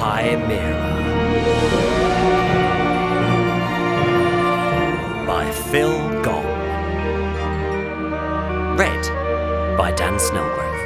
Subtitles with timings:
[0.00, 0.80] Chimera
[5.26, 5.92] by Phil
[6.22, 6.46] Gong.
[8.78, 9.04] Read
[9.76, 10.80] by Dan Snellgrove.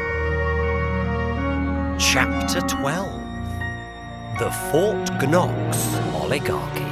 [1.97, 6.85] Chapter 12 The Fort Knox Oligarchy.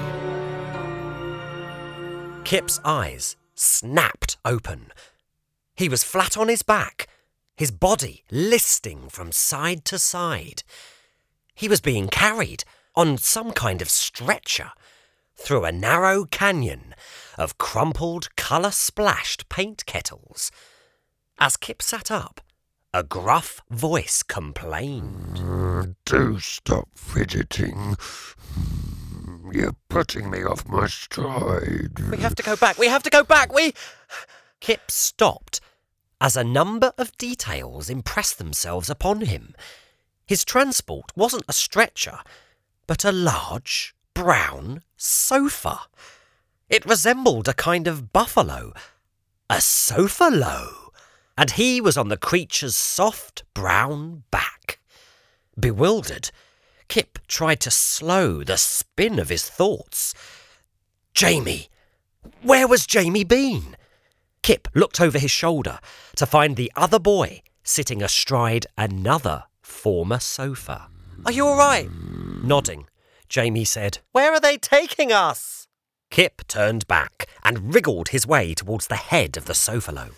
[2.45, 4.93] Kip's eyes snapped open.
[5.75, 7.09] He was flat on his back,
[7.57, 10.63] his body listing from side to side.
[11.55, 14.73] He was being carried on some kind of stretcher
[15.35, 16.95] through a narrow canyon
[17.39, 20.51] of crumpled, colour splashed paint kettles.
[21.39, 22.41] As Kip sat up,
[22.95, 25.97] a gruff voice complained.
[26.05, 27.97] Do stop fidgeting.
[29.51, 31.99] You're putting me off my stride.
[32.11, 33.73] We have to go back, we have to go back, we.
[34.61, 35.61] Kip stopped
[36.21, 39.55] as a number of details impressed themselves upon him.
[40.27, 42.19] His transport wasn't a stretcher,
[42.87, 45.81] but a large, brown sofa.
[46.69, 48.73] It resembled a kind of buffalo,
[49.51, 50.93] a sofa-lo,
[51.37, 54.79] and he was on the creature's soft brown back.
[55.59, 56.31] Bewildered,
[56.89, 60.15] Kip tried to slow the spin of his thoughts.
[61.15, 61.69] Jamie!
[62.43, 63.77] Where was Jamie Bean?
[64.43, 65.79] Kip looked over his shoulder
[66.17, 70.89] to find the other boy sitting astride another former sofa.
[71.25, 71.89] Are you all right?
[72.43, 72.87] Nodding,
[73.29, 75.67] Jamie said, Where are they taking us?
[76.11, 80.11] Kip turned back and wriggled his way towards the head of the sofa-lo.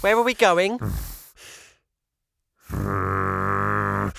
[0.00, 0.78] Where are we going?
[2.70, 4.12] I'm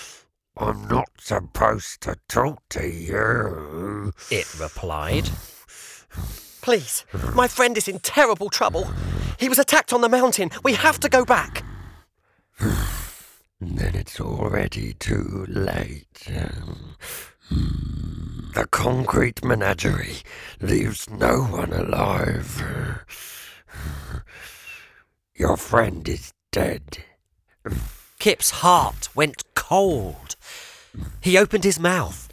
[0.89, 4.12] not supposed to talk to you.
[4.31, 5.30] It replied.
[6.62, 8.89] Please, my friend is in terrible trouble.
[9.39, 10.50] He was attacked on the mountain.
[10.64, 11.64] We have to go back.
[13.59, 16.29] Then it's already too late.
[17.50, 18.51] Hmm.
[18.53, 20.18] The concrete menagerie
[20.62, 23.06] leaves no one alive.
[25.35, 27.00] Your friend is dead.
[28.19, 30.35] Kip's heart went cold.
[31.22, 32.29] He opened his mouth,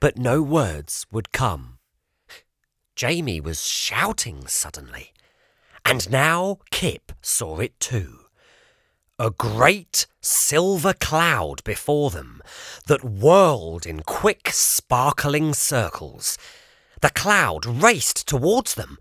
[0.00, 1.78] but no words would come.
[2.94, 5.12] Jamie was shouting suddenly,
[5.84, 8.23] and now Kip saw it too.
[9.16, 12.42] A great silver cloud before them
[12.86, 16.36] that whirled in quick, sparkling circles.
[17.00, 18.98] The cloud raced towards them.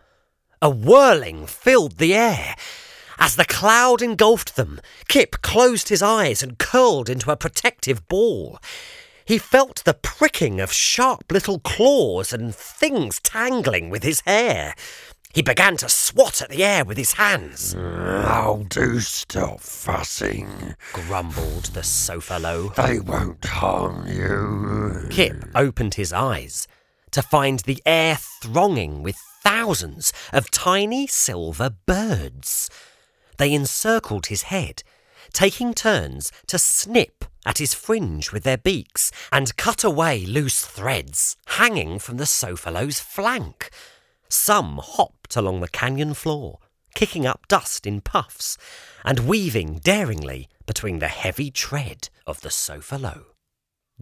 [0.61, 2.55] A whirling filled the air.
[3.17, 8.59] As the cloud engulfed them, Kip closed his eyes and curled into a protective ball.
[9.25, 14.75] He felt the pricking of sharp little claws and things tangling with his hair.
[15.33, 17.75] He began to swat at the air with his hands.
[17.75, 20.75] Oh, do stop fussing.
[20.93, 22.71] Grumbled the sofa-lo.
[22.77, 25.07] They won't harm you.
[25.09, 26.67] Kip opened his eyes
[27.09, 32.69] to find the air thronging with thousands of tiny silver birds.
[33.37, 34.83] They encircled his head,
[35.31, 41.37] taking turns to snip at his fringe with their beaks and cut away loose threads
[41.47, 43.71] hanging from the sofa-lo's flank.
[44.29, 46.59] Some hopped along the canyon floor,
[46.95, 48.57] kicking up dust in puffs
[49.03, 53.25] and weaving daringly between the heavy tread of the sofa-lo.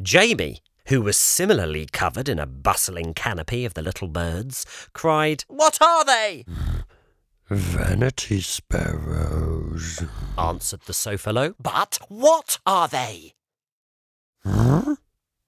[0.02, 5.82] Jamie, who was similarly covered in a bustling canopy of the little birds, cried, What
[5.82, 6.46] are they?
[7.50, 10.04] Vanity sparrows.
[10.38, 11.54] answered the sofa-lo.
[11.60, 13.34] But what are they?
[14.46, 14.96] Huh?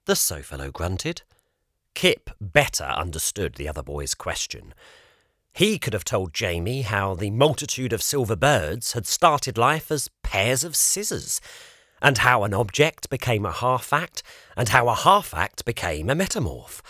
[0.04, 1.22] The sofa-lo grunted.
[1.94, 4.74] Kip better understood the other boy's question.
[5.54, 10.10] He could have told Jamie how the multitude of silver birds had started life as
[10.24, 11.40] pairs of scissors,
[12.02, 14.24] and how an object became a half act,
[14.56, 16.82] and how a half act became a metamorph.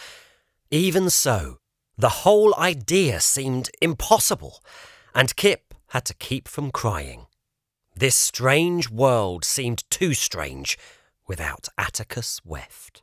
[0.71, 1.59] Even so,
[1.99, 4.65] the whole idea seemed impossible,
[5.15, 7.27] and Kip had to keep from crying.
[7.95, 10.79] This strange world seemed too strange
[11.29, 13.03] without Atticus Weft.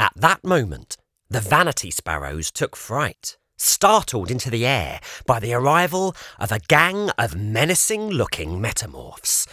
[0.00, 0.96] At that moment,
[1.30, 7.10] the vanity sparrows took fright, startled into the air by the arrival of a gang
[7.18, 9.46] of menacing looking metamorphs.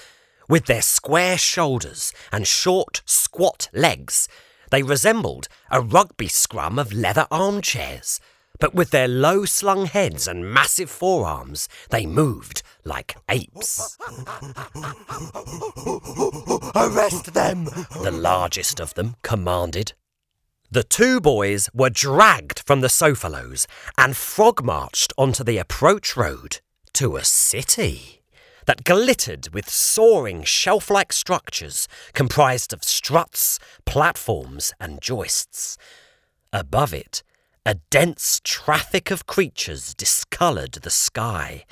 [0.48, 4.28] With their square shoulders and short, squat legs,
[4.72, 8.20] they resembled a rugby scrum of leather armchairs.
[8.60, 13.98] But with their low slung heads and massive forearms, they moved like apes.
[16.76, 17.66] Arrest them!
[18.02, 19.94] the largest of them commanded.
[20.72, 23.66] The two boys were dragged from the sofa-los
[23.98, 26.60] and frog marched onto the approach road
[26.94, 28.20] to a city.
[28.70, 35.76] that glittered with soaring shelf like structures comprised of struts, platforms, and joists.
[36.54, 37.24] Above it,
[37.66, 41.66] a dense traffic of creatures discoloured the sky.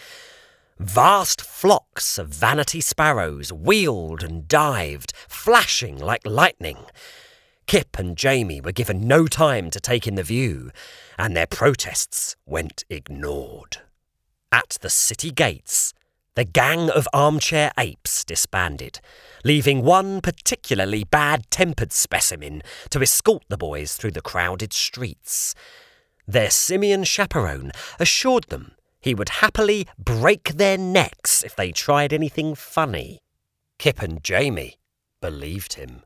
[0.80, 6.80] Vast flocks of vanity sparrows wheeled and dived, flashing like lightning.
[7.68, 10.72] Kip and Jamie were given no time to take in the view,
[11.20, 13.80] and their protests went ignored.
[14.54, 15.94] At the city gates,
[16.36, 19.02] the gang of armchair apes disbanded,
[19.44, 25.54] leaving one particularly bad tempered specimen to escort the boys through the crowded streets.
[26.26, 32.56] Their simian chaperone assured them he would happily break their necks if they tried anything
[32.56, 33.20] funny.
[33.78, 34.78] Kip and Jamie
[35.20, 36.04] believed him.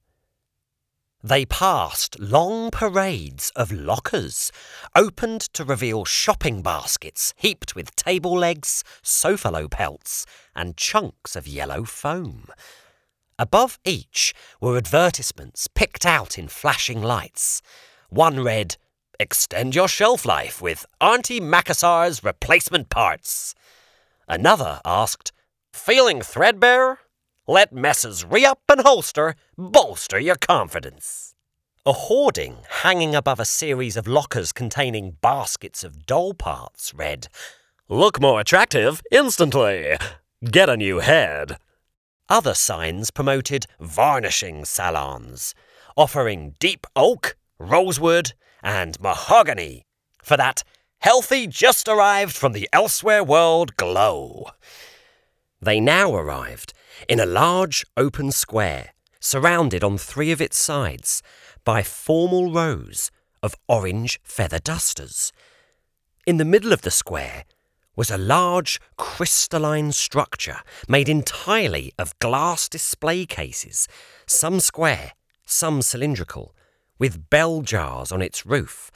[1.24, 4.52] They passed long parades of lockers,
[4.96, 10.26] opened to reveal shopping baskets heaped with table legs, sofalo pelts,
[10.56, 12.48] and chunks of yellow foam.
[13.38, 17.62] Above each were advertisements picked out in flashing lights.
[18.10, 18.78] One read,
[19.20, 23.54] Extend your shelf life with Auntie Macassar's replacement parts.
[24.28, 25.32] Another asked,
[25.72, 27.01] Feeling threadbare?
[27.48, 28.24] Let Messrs.
[28.24, 31.34] Re-Up and Holster bolster your confidence.
[31.88, 37.30] A hoarding hanging above a series of lockers containing baskets of doll parts read,
[37.90, 39.98] Look more attractive instantly.
[40.44, 41.58] Get a new head.
[42.30, 45.56] Other signs promoted varnishing salons,
[45.98, 49.88] offering deep oak, rosewood, and mahogany
[50.22, 50.64] for that
[51.00, 54.46] healthy, just arrived from the elsewhere world glow.
[55.60, 56.74] They now arrived
[57.08, 61.22] in a large open square, surrounded on three of its sides
[61.64, 63.12] by formal rows
[63.44, 65.32] of orange feather dusters.
[66.26, 67.46] In the middle of the square
[67.96, 73.88] was a large crystalline structure made entirely of glass display cases,
[74.26, 75.12] some square,
[75.46, 76.56] some cylindrical,
[76.98, 78.92] with bell jars on its roof.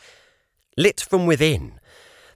[0.78, 1.80] Lit from within,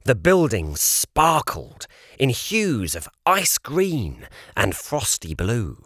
[0.09, 1.85] the building sparkled
[2.17, 4.27] in hues of ice green
[4.57, 5.83] and frosty blue.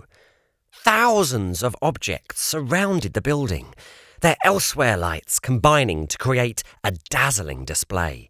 [0.72, 3.74] Thousands of objects surrounded the building,
[4.22, 8.30] their elsewhere lights combining to create a dazzling display.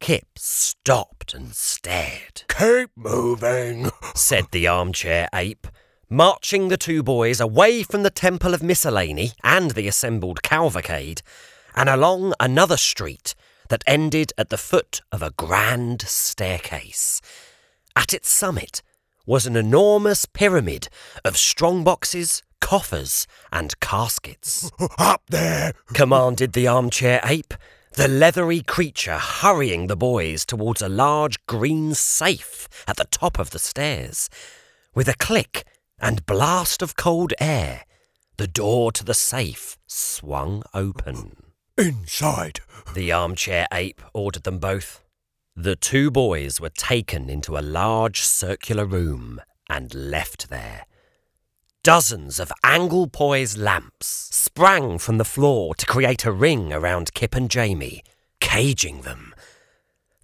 [0.00, 2.42] Kip stopped and stared.
[2.48, 5.66] Keep moving, said the armchair ape,
[6.10, 11.22] marching the two boys away from the Temple of Miscellany and the assembled cavalcade,
[11.74, 13.34] and along another street
[13.68, 17.20] that ended at the foot of a grand staircase.
[17.94, 18.82] At its summit
[19.26, 20.88] was an enormous pyramid
[21.24, 24.70] of strong boxes, coffers, and caskets.
[24.98, 25.72] Up there!
[25.94, 27.54] commanded the armchair ape,
[27.94, 33.50] the leathery creature hurrying the boys towards a large green safe at the top of
[33.50, 34.28] the stairs.
[34.94, 35.64] With a click
[35.98, 37.84] and blast of cold air,
[38.36, 41.45] the door to the safe swung open.
[41.78, 42.60] Inside!
[42.94, 45.04] The armchair ape ordered them both.
[45.54, 50.86] The two boys were taken into a large circular room and left there.
[51.82, 57.50] Dozens of Anglepoise lamps sprang from the floor to create a ring around Kip and
[57.50, 58.02] Jamie,
[58.40, 59.34] caging them.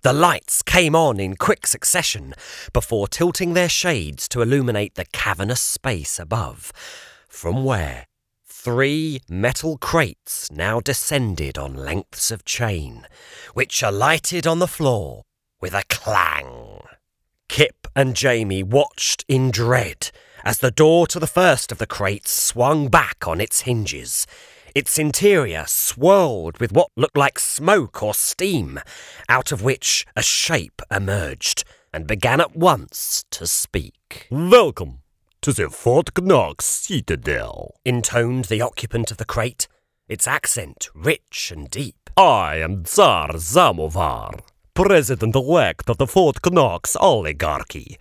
[0.00, 2.34] The lights came on in quick succession
[2.72, 6.72] before tilting their shades to illuminate the cavernous space above,
[7.28, 8.06] from where
[8.64, 13.08] Three metal crates now descended on lengths of chain,
[13.54, 15.24] which alighted on the floor
[15.60, 16.78] with a clang.
[17.48, 20.12] Kip and Jamie watched in dread
[20.44, 24.28] as the door to the first of the crates swung back on its hinges.
[24.76, 28.78] Its interior swirled with what looked like smoke or steam,
[29.28, 34.28] out of which a shape emerged and began at once to speak.
[34.30, 35.01] Welcome
[35.42, 39.66] to the Fort Knox Citadel, intoned the occupant of the crate,
[40.08, 42.08] its accent rich and deep.
[42.16, 44.38] I am Tsar Samovar,
[44.74, 47.98] President elect of the Fort Knox oligarchy,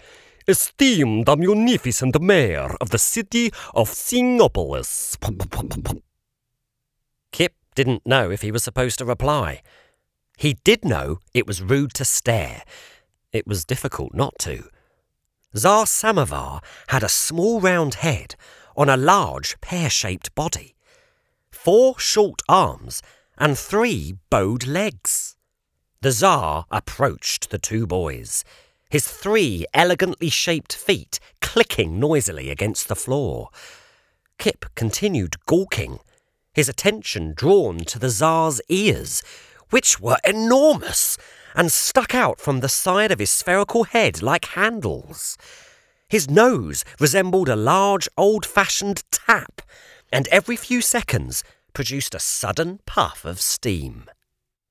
[0.47, 5.17] esteemed and munificent mayor of the city of Thingopolis.
[7.31, 9.63] Kip didn't know if he was supposed to reply.
[10.37, 12.61] He did know it was rude to stare.
[13.33, 14.69] It was difficult not to.
[15.53, 18.35] Tsar Samovar had a small round head
[18.77, 20.75] on a large pear shaped body,
[21.51, 23.01] four short arms,
[23.37, 25.35] and three bowed legs.
[25.99, 28.45] The Tsar approached the two boys,
[28.89, 33.49] his three elegantly shaped feet clicking noisily against the floor.
[34.37, 35.99] Kip continued gawking,
[36.53, 39.21] his attention drawn to the Tsar's ears,
[39.69, 41.17] which were enormous
[41.55, 45.37] and stuck out from the side of his spherical head like handles.
[46.07, 49.61] His nose resembled a large old fashioned tap,
[50.11, 51.43] and every few seconds
[51.73, 54.09] produced a sudden puff of steam.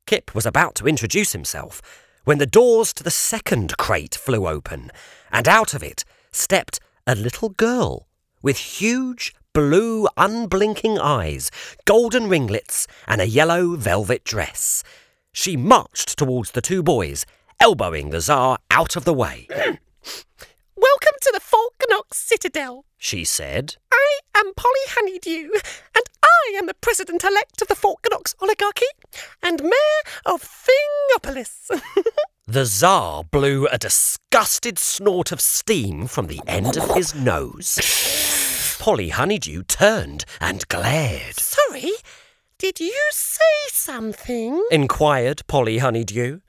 [0.07, 1.81] Kip was about to introduce himself
[2.25, 4.91] when the doors to the second crate flew open,
[5.33, 8.07] and out of it stepped a little girl
[8.43, 11.51] with huge blue, unblinking eyes,
[11.85, 14.85] golden ringlets, and a yellow velvet dress.
[15.33, 17.25] She marched towards the two boys,
[17.61, 19.47] elbowing the Tsar out of the way.
[19.51, 19.79] Welcome
[21.23, 22.85] to the Fort Knox Citadel.
[22.99, 25.51] She said, I am Polly Honeydew,
[25.95, 28.87] and I am the president elect of the Fort Knox oligarchy
[29.43, 31.81] and mayor of Thingopolis.
[32.47, 37.79] The Tsar blew a disgusted snort of steam from the end of his nose.
[38.81, 41.37] Polly Honeydew turned and glared.
[41.37, 41.93] Sorry,
[42.61, 44.63] did you say something?
[44.71, 46.41] inquired Polly Honeydew.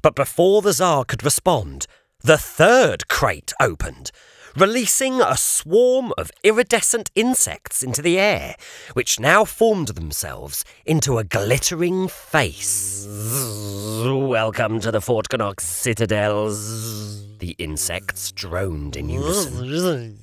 [0.00, 1.86] But before the Tsar could respond,
[2.22, 4.10] the third crate opened,
[4.56, 8.56] releasing a swarm of iridescent insects into the air,
[8.94, 13.06] which now formed themselves into a glittering face.
[13.06, 17.38] Welcome to the Fort Knox Citadels.
[17.40, 20.18] The insects droned in unison.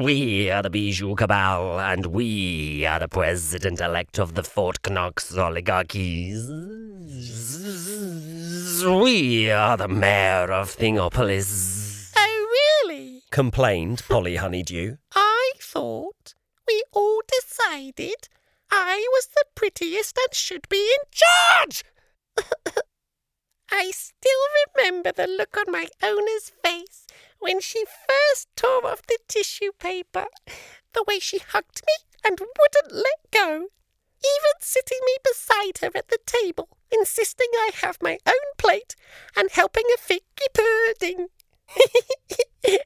[0.00, 5.36] We are the Bijou Cabal, and we are the president elect of the Fort Knox
[5.36, 6.48] oligarchies.
[8.82, 13.22] We are the mayor of Thingopolis, Oh, really?
[13.30, 14.96] complained Polly Honeydew.
[15.14, 16.32] I thought
[16.66, 18.30] we all decided
[18.70, 21.84] I was the prettiest and should be in charge.
[23.70, 24.40] I still
[24.78, 27.06] remember the look on my owner's face
[27.40, 30.26] when she first tore off the tissue paper,
[30.92, 31.94] the way she hugged me
[32.24, 37.98] and wouldn't let go, even sitting me beside her at the table, insisting I have
[38.02, 38.94] my own plate
[39.36, 41.28] and helping her figgy pudding.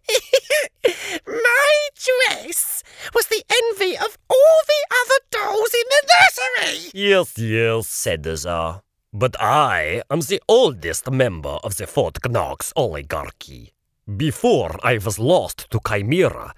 [1.27, 2.83] My dress
[3.15, 6.91] was the envy of all the other dolls in the nursery.
[6.95, 8.83] Yes, yes, said the Tsar.
[9.13, 13.74] But I am the oldest member of the Fort Knox oligarchy.
[14.05, 16.53] Before I was lost to Chimera,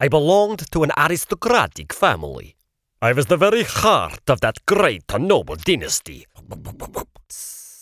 [0.00, 2.56] I belonged to an aristocratic family.
[3.02, 6.26] I was the very heart of that great and noble dynasty.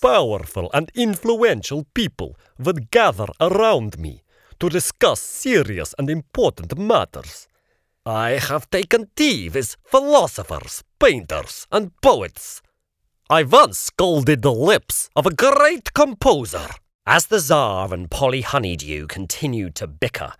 [0.02, 4.24] Powerful and influential people would gather around me
[4.58, 7.46] to discuss serious and important matters.
[8.04, 12.62] I have taken tea with philosophers, painters, and poets.
[13.30, 16.68] I once scalded the lips of a great composer.
[17.06, 20.32] As the Tsar and Polly Honeydew continued to bicker,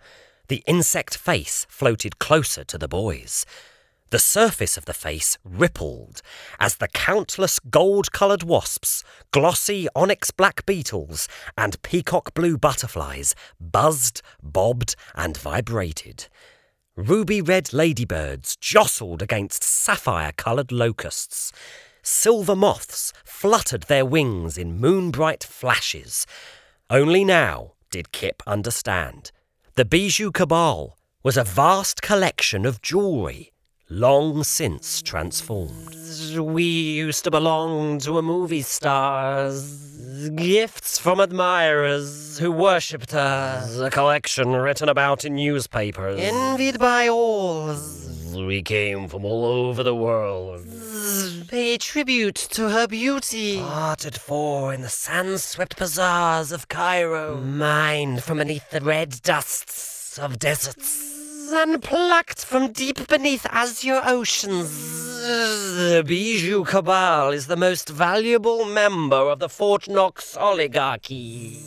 [0.47, 3.45] the insect face floated closer to the boys.
[4.09, 6.23] The surface of the face rippled
[6.59, 14.23] as the countless gold coloured wasps, glossy onyx black beetles, and peacock blue butterflies buzzed,
[14.41, 16.29] bobbed, and vibrated.
[16.95, 21.51] Ruby red ladybirds jostled against sapphire coloured locusts.
[22.07, 26.27] Silver moths fluttered their wings in moonbright flashes.
[26.87, 29.31] Only now did Kip understand.
[29.73, 33.53] The Bijou Cabal was a vast collection of jewellery,
[33.89, 35.95] long since transformed.
[36.37, 39.51] We used to belong to a movie star.
[40.35, 43.79] Gifts from admirers who worshipped us.
[43.79, 46.19] A collection written about in newspapers.
[46.19, 47.75] Envied by all.
[48.35, 50.67] We came from all over the world.
[51.47, 53.59] Pay tribute to her beauty.
[53.59, 57.37] Parted for in the sand-swept bazaars of Cairo.
[57.37, 61.13] Mined from beneath the red dusts of deserts.
[61.51, 64.69] And plucked from deep beneath azure oceans.
[65.21, 71.59] The Bijou Cabal is the most valuable member of the Fort Knox oligarchy.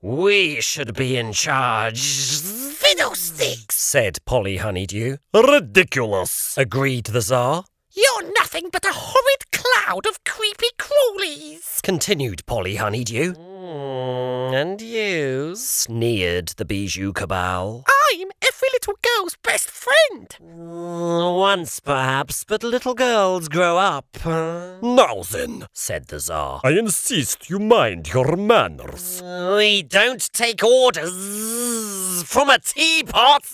[0.00, 2.00] We should be in charge.
[2.00, 3.74] Fiddlesticks!
[3.74, 5.16] said Polly Honeydew.
[5.34, 6.56] Ridiculous!
[6.56, 7.64] Agreed the Tsar.
[7.90, 11.82] You're nothing but a horrid cloud of creepy crawlies.
[11.82, 13.34] Continued Polly Honeydew.
[13.68, 15.54] Mm, and you?
[15.54, 17.84] sneered the Bijou Cabal.
[17.86, 20.26] I'm every little girl's best friend.
[20.40, 24.06] Mm, Once, perhaps, but little girls grow up.
[24.24, 26.62] Now then, said the Tsar.
[26.64, 29.22] I insist you mind your manners.
[29.22, 33.44] We don't take orders from a teapot,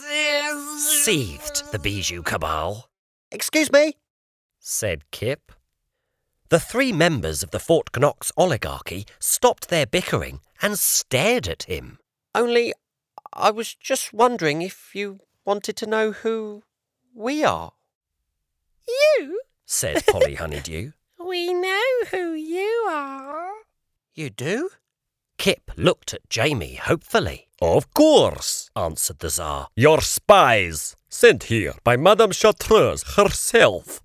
[0.78, 2.88] seethed the Bijou Cabal.
[3.32, 3.94] Excuse me,
[4.60, 5.50] said Kip.
[6.54, 11.98] The three members of the Fort Knox oligarchy stopped their bickering and stared at him.
[12.32, 12.72] Only,
[13.32, 16.62] I was just wondering if you wanted to know who
[17.12, 17.72] we are,
[18.86, 19.40] You?
[19.66, 20.92] said Polly Honeydew.
[21.18, 23.50] We know who you are.
[24.14, 24.70] You do?
[25.38, 27.48] Kip looked at Jamie hopefully.
[27.60, 29.70] Of course, answered the Tsar.
[29.74, 34.03] Your spies, sent here by Madame Chartreuse herself.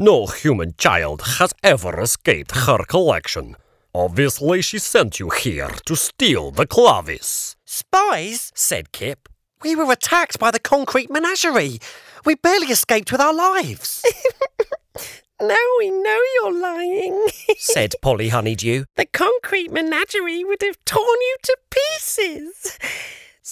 [0.00, 3.54] No human child has ever escaped her collection.
[3.94, 7.54] Obviously, she sent you here to steal the Clavis.
[7.66, 8.50] Spies?
[8.54, 9.28] said Kip.
[9.62, 11.80] We were attacked by the concrete menagerie.
[12.24, 14.02] We barely escaped with our lives,
[15.42, 17.26] Now we know you're lying.
[17.58, 18.84] said Polly Honeydew.
[18.96, 22.78] the concrete menagerie would have torn you to pieces.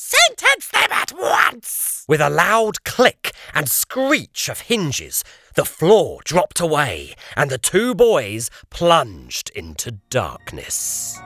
[0.00, 2.04] Sentence them at once!
[2.06, 5.24] With a loud click and screech of hinges,
[5.54, 11.18] the floor dropped away and the two boys plunged into darkness.